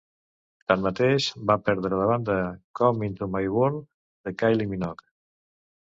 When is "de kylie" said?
4.27-4.71